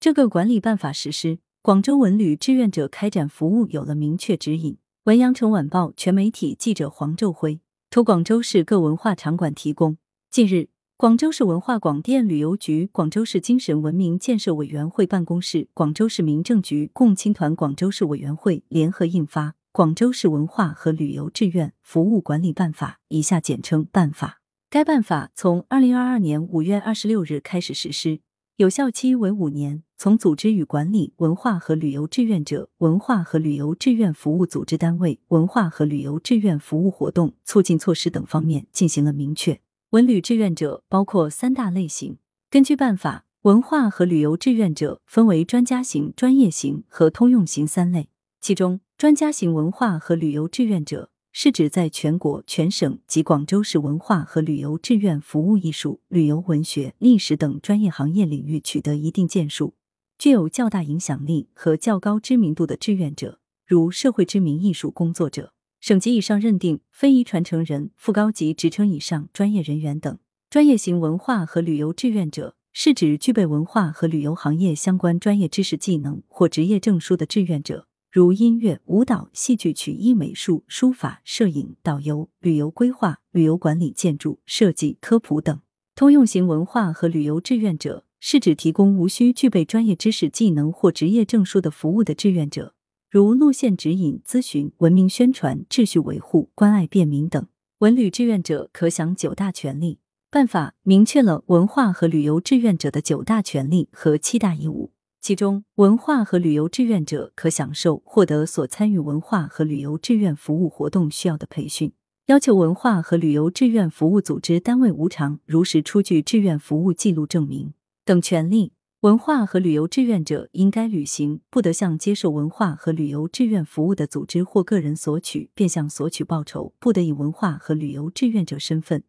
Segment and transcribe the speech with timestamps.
[0.00, 4.78] 这个管理办法实施，广州文旅志愿者开展服务有了明确指引。
[5.04, 7.58] 文阳城晚报全媒体记者黄昼辉，
[7.90, 9.98] 图广州市各文化场馆提供。
[10.30, 10.68] 近日。
[10.96, 24.40] 广州市文化广电旅游局、广州市精神文明建设委员会办公室、广州市民政局共青团广州市委员会联合印发《广州市文化和旅游志愿服务管理办法》（以下简称“办法”）。
[24.68, 28.18] 该办法从二零二二年五月二十六日开始实施，
[28.58, 29.84] 有效期为五年。
[29.96, 39.60] 从组织与管理文化和旅游志愿者、文化和旅游志愿服务组织单位、文化和旅游志愿服务活动促进措施等方面进行了明确。
[39.90, 42.18] 文旅志愿者包括三大类型。
[42.50, 48.08] 根据办法，文化和旅游志愿者分为专家型、专业型和通用型三类。
[48.40, 59.74] 其中，专家型文化和旅游志愿者是指在全国、全省及广州市文化和旅游志愿服务艺术、旅游、文学、历史等专业行业领域取得一定建树、
[60.18, 65.52] 具有较大影响力和较高知名度的志愿者，如社会知名艺术工作者。
[65.78, 70.18] 省级以上认定非遗传承人、副高级职称以上专业人员等
[70.50, 85.60] 专业型文化和旅游志愿者，是指具备文化和旅游行业相关专业知识技能或职业证书的志愿者，如音乐、舞蹈、戏剧、曲艺、美术、书法、摄影、导游、旅游规划、旅游管理、建筑设计、科普等。
[85.94, 92.74] 通用型文化和旅游志愿者，是指提供无需具备专业知识技能或职业证书的服务的志愿者。
[93.10, 97.46] 如路线指引、咨询、文明宣传、秩序维护、关爱便民等，
[97.80, 99.98] 文旅志愿者可享九大权利。
[100.30, 111.92] 办法明确了文化和旅游志愿者的九大权利和七大义务，其中，文化和旅游志愿者可享受获得所参与文化和旅游志愿服务活动需要的培训，
[112.26, 118.72] 要求文化和旅游志愿服务组织单位无偿如实出具志愿服务记录证明等权利。
[119.00, 129.04] 文化和旅游志愿者应该履行，不得向接受文化和旅游志愿服务的组织或个人索取、变相索取报酬；不得以文化和旅游志愿者身份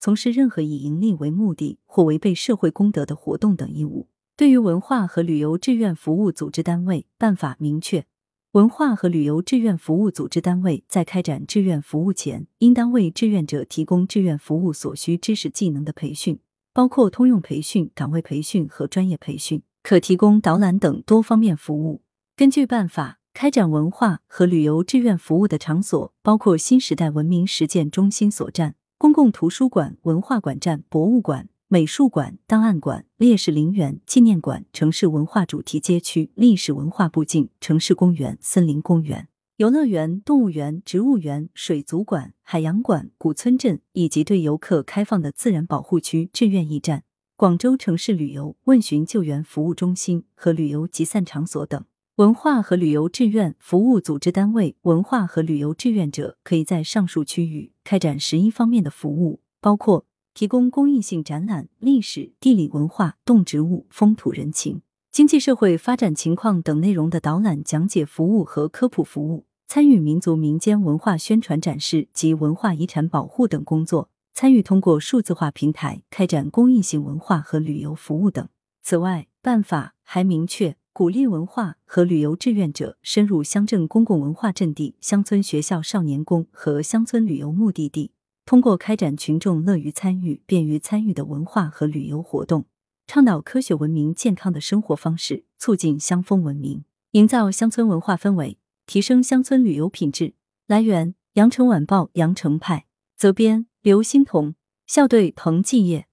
[0.00, 4.08] 从事任何以盈利为目的或违背社会公德的活动等义务。
[4.36, 8.04] 对于文化和旅游志愿服务组织单位，办法明确，
[8.50, 16.40] 文化和旅游志愿服务组织单位在开展志愿服务前，应当为志愿者提供志愿服务所需知识技能的培训。
[16.72, 22.02] 包括通用培训、岗位培训和专业培训，可提供导览等多方面服务。
[22.34, 39.28] 根据办法，开展文化和旅游志愿服务的场所包括新时代文明实践中心所站、公共图书馆、文化馆站、博物馆、美术馆、档案馆、烈士陵园、纪念馆、城市文化主题街区、历史文化步径、城市公园、森林公园。
[39.56, 47.04] 游乐园、动物园、植物园、水族馆、海洋馆、古村镇以及对游客开放的自然保护区、志愿驿站、
[47.36, 51.82] 广州城市旅游问询救援服务中心和旅游集散场所等，
[52.16, 60.04] 文化和旅游志愿服务组织单位、文化和旅游志愿者可以在上述区域开展十一方面的服务，包括
[60.34, 64.82] 提供公益性展览、历史、地理文化、动植物、风土人情。
[65.12, 78.48] 经济社会发展情况等内容的导览讲解服务和科普服务，参与民族民间文化宣传展示及文化遗产保护等工作，参与通过数字化平台开展公益性文化和旅游服务等。
[78.82, 88.10] 此外，办法还明确鼓励文化和旅游志愿者深入乡镇公共文化阵地、乡村学校少年宫和乡村旅游目的地，
[88.46, 92.66] 通过开展群众乐于参与、便于参与的文化和旅游活动。
[93.06, 100.34] 倡导科学文明、健康的生活方式，促进乡风文明，营造乡村文化氛围，提升乡村旅游品质。
[100.66, 104.54] 来源：羊城晚报羊城派，责编：刘欣彤，
[104.86, 106.06] 校对：彭继业。